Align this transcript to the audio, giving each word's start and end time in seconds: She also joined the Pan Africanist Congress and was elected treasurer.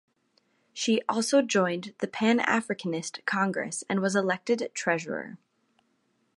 She 0.73 0.99
also 1.07 1.43
joined 1.43 1.93
the 1.99 2.07
Pan 2.07 2.39
Africanist 2.39 3.23
Congress 3.27 3.83
and 3.87 3.99
was 3.99 4.15
elected 4.15 4.71
treasurer. 4.73 5.37